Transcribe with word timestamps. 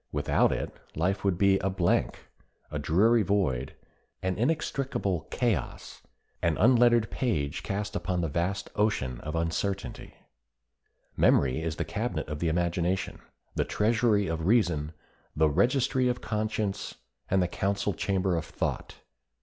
Without 0.11 0.51
it 0.51 0.75
life 0.95 1.23
would 1.23 1.37
be 1.37 1.59
a 1.59 1.69
blank, 1.69 2.27
a 2.71 2.79
dreary 2.79 3.21
void, 3.21 3.75
an 4.23 4.35
inextricable 4.35 5.27
chaos, 5.29 6.01
an 6.41 6.57
unlettered 6.57 7.11
page 7.11 7.61
cast 7.61 7.95
upon 7.95 8.21
the 8.21 8.27
vast 8.27 8.71
ocean 8.75 9.19
of 9.21 9.35
uncertainty. 9.35 10.15
Memory 11.15 11.61
is 11.61 11.75
the 11.75 11.85
cabinet 11.85 12.27
of 12.29 12.39
the 12.39 12.49
imagination, 12.49 13.19
the 13.53 13.63
treasury 13.63 14.25
of 14.25 14.47
reason, 14.47 14.91
the 15.35 15.47
registry 15.51 16.07
of 16.07 16.19
conscience, 16.19 16.95
and 17.29 17.39
the 17.43 17.47
council 17.47 17.93
chamber 17.93 18.35
of 18.35 18.45
thought. 18.45 18.95